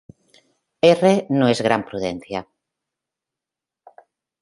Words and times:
R-No 0.93 1.47
es 1.55 1.61
gran 1.67 1.85
prudencia. 1.91 2.45